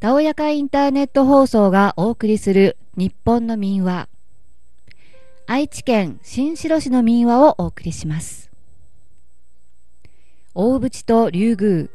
[0.00, 4.08] たおやかインターネット放送がお送りする日本の民話。
[5.48, 8.48] 愛知県新城市の民話をお送りします。
[10.54, 11.88] 大淵と竜宮。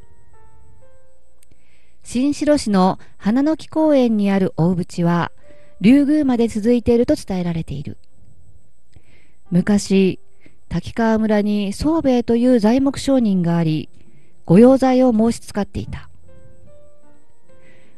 [2.04, 5.32] 新城市の花の木公園にある大淵は、
[5.80, 7.98] 竜宮まで続いていると伝えられている。
[9.50, 10.20] 昔、
[10.68, 13.88] 滝川村に宗兵衛という材木商人があり、
[14.46, 16.10] 御用材を申し使っていた。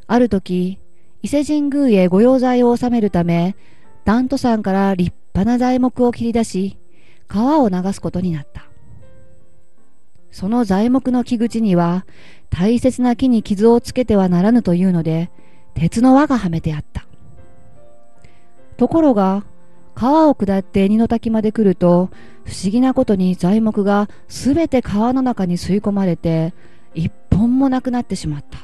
[0.07, 0.79] ある時、
[1.21, 3.55] 伊勢神宮へ御用材を収めるため、
[4.03, 6.77] 丹徒山から立派な材木を切り出し、
[7.27, 8.65] 川を流すことになった。
[10.31, 12.05] その材木の木口には、
[12.49, 15.31] 大切な木に傷をつけてはならぬというので、
[15.73, 17.07] 鉄の輪がはめてあった。
[18.77, 19.45] ところが、
[19.95, 22.09] 川を下って二の滝まで来ると、
[22.43, 26.53] 不思議なことに材木がすべて川の中に吸い込まれて、
[26.93, 28.54] 一本もなくなってしまった。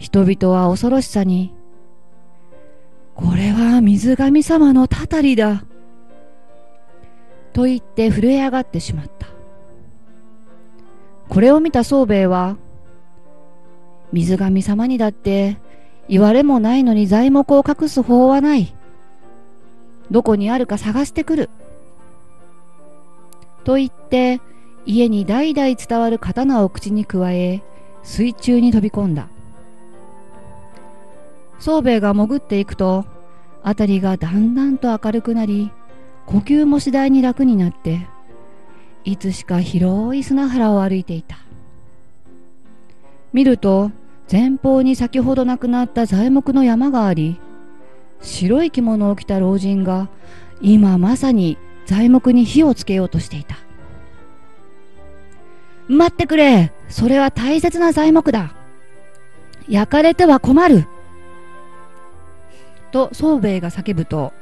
[0.00, 1.52] 人々は恐ろしさに、
[3.14, 5.62] これは水神様のたたりだ。
[7.52, 9.26] と言って震え上がってしまった。
[11.28, 12.56] これを見た宗兵衛は、
[14.10, 15.58] 水神様にだって
[16.08, 18.74] 言われもないのに材木を隠す法はない。
[20.10, 21.50] どこにあるか探してくる。
[23.64, 24.40] と言って
[24.86, 27.62] 家に代々伝わる刀を口にくわえ
[28.02, 29.28] 水中に飛び込んだ。
[31.60, 33.04] 宗兵衛が潜っていくと、
[33.62, 35.70] 辺りがだんだんと明るくなり、
[36.26, 38.08] 呼吸も次第に楽になって、
[39.04, 41.38] いつしか広い砂原を歩いていた。
[43.32, 43.92] 見ると、
[44.30, 47.38] 前方に先ほど亡くなった材木の山があり、
[48.22, 50.08] 白い着物を着た老人が、
[50.62, 53.56] 今まさに材木に火をつけようとしていた。
[55.88, 58.54] 待ってくれそれは大切な材木だ
[59.68, 60.86] 焼かれては困る
[62.92, 64.32] と宗兵衛が叫ぶと、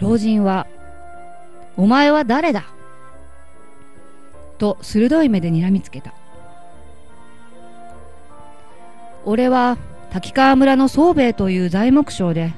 [0.00, 0.66] 老人は、
[1.76, 2.64] お前は誰だ？
[4.58, 6.14] と鋭い目で睨みつけた。
[9.24, 9.78] 俺は
[10.10, 12.54] 滝川村の宗兵衛という材木商で、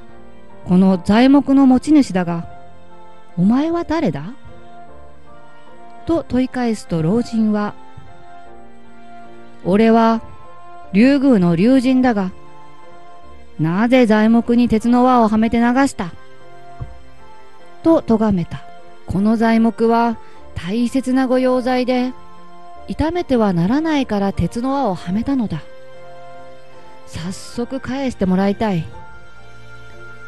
[0.65, 2.47] この材木の持ち主だが、
[3.37, 4.33] お前は誰だ？
[6.05, 7.73] と問い返すと老人は、
[9.65, 10.21] 俺は
[10.93, 12.31] 竜宮の竜神だが、
[13.59, 16.11] なぜ材木に鉄の輪をはめて流した？
[17.83, 18.61] と咎めた。
[19.07, 20.17] この材木は
[20.55, 22.13] 大切な御用材で、
[22.87, 25.61] 傷めてはならないから鉄の輪をはめたのだ。
[27.07, 28.85] 早速返してもらいたい。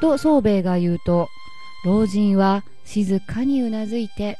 [0.01, 1.27] と宗兵衛が言うと、
[1.85, 4.37] 老人は静かにうなずいて、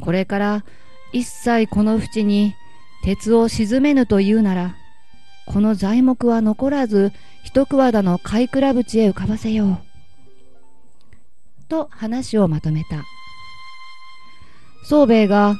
[0.00, 0.64] これから
[1.12, 2.54] 一切この淵に
[3.04, 4.76] 鉄を沈めぬというなら、
[5.46, 7.12] この材木は残らず
[7.44, 9.78] 一桑田の貝倉淵へ浮かばせよう。
[11.68, 13.04] と話をまとめた。
[14.84, 15.56] 宗兵衛が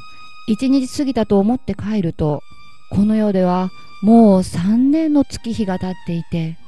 [0.47, 2.42] 一日過ぎたと思って帰ると、
[2.91, 3.71] この世では
[4.03, 6.59] もう三年の月日が経っていて、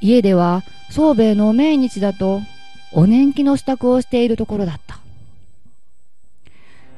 [0.00, 2.40] 家では宗兵衛の命日だと
[2.92, 5.00] お年季の支度をしているところだった。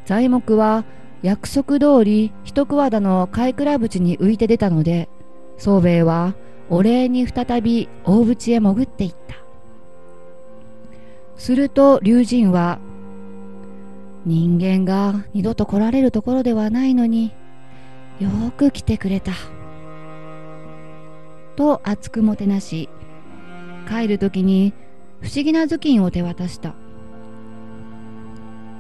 [0.04, 0.84] 材木は
[1.22, 5.08] 約束通り一桑田の貝倉淵に浮いて出たので、
[5.58, 6.34] 宗兵衛は
[6.70, 9.36] お礼に再び大淵へ潜っていった。
[11.36, 12.78] すると龍神は、
[14.24, 17.34] 人間が二度と来られるところではないのに
[18.20, 19.32] よく来てくれた。
[21.56, 22.88] と熱くもてなし、
[23.88, 24.72] 帰る時に
[25.20, 26.74] 不思議な頭巾を手渡した。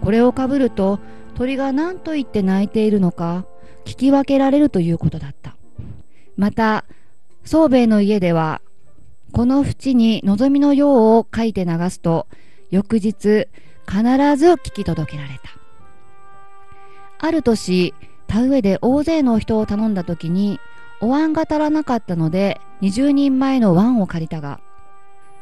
[0.00, 1.00] これをかぶると
[1.34, 3.46] 鳥が何と言って鳴いているのか
[3.84, 5.56] 聞き分けられるということだった。
[6.36, 6.84] また、
[7.44, 8.60] 宗兵衛の家では、
[9.32, 12.26] この淵に望みの用を書いて流すと、
[12.70, 13.48] 翌日
[13.86, 14.02] 必
[14.36, 15.50] ず聞き届けられた。
[17.18, 17.94] ある年、
[18.26, 20.58] 田植えで大勢の人を頼んだ時に、
[21.00, 24.60] お椀が足らなかったので、20人前の椀を借りたが、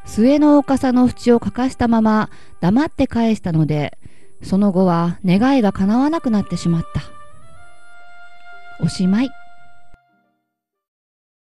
[0.04, 2.30] 末のおさの淵をかかしたまま
[2.60, 3.98] 黙って返したので、
[4.42, 7.02] その後は願いが叶わなくなってしまった。
[8.84, 9.30] おしまい。